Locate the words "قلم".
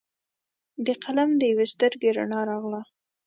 1.03-1.29